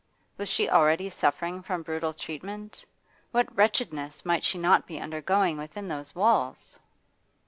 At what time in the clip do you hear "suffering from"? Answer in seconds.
1.11-1.83